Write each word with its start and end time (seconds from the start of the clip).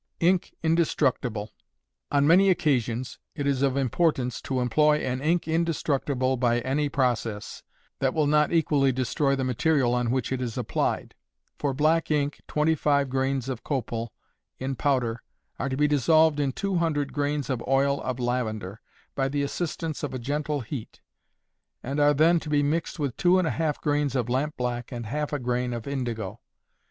Ink, 0.19 0.55
Indestructible. 0.63 1.51
On 2.11 2.25
many 2.25 2.49
occasions 2.49 3.19
it 3.35 3.45
is 3.45 3.61
of 3.61 3.77
importance 3.77 4.41
to 4.41 4.59
employ 4.59 4.97
an 4.97 5.21
ink 5.21 5.47
indestructible 5.47 6.37
by 6.37 6.59
any 6.61 6.89
process, 6.89 7.61
that 7.99 8.11
will 8.15 8.25
not 8.25 8.51
equally 8.51 8.91
destroy 8.91 9.35
the 9.35 9.43
material 9.43 9.93
on 9.93 10.09
which 10.09 10.31
it 10.31 10.41
is 10.41 10.57
applied. 10.57 11.13
For 11.59 11.71
black 11.71 12.09
ink, 12.09 12.41
twenty 12.47 12.73
five 12.73 13.11
grains 13.11 13.47
of 13.47 13.63
copal, 13.63 14.11
in 14.57 14.73
powder, 14.75 15.21
are 15.59 15.69
to 15.69 15.77
be 15.77 15.85
dissolved 15.87 16.39
in 16.39 16.51
two 16.51 16.77
hundred 16.77 17.13
grains 17.13 17.47
of 17.47 17.63
oil 17.67 18.01
of 18.01 18.17
lavender, 18.19 18.81
by 19.13 19.29
the 19.29 19.43
assistance 19.43 20.01
of 20.01 20.15
a 20.15 20.17
gentle 20.17 20.61
heat, 20.61 20.99
and 21.83 21.99
are 21.99 22.15
then 22.15 22.39
to 22.39 22.49
be 22.49 22.63
mixed 22.63 22.97
with 22.97 23.15
two 23.17 23.37
and 23.37 23.47
a 23.47 23.51
half 23.51 23.79
grains 23.79 24.15
of 24.15 24.29
lampblack 24.29 24.91
and 24.91 25.05
half 25.05 25.31
a 25.31 25.37
grain 25.37 25.73
of 25.73 25.85
indigo. 25.85 26.39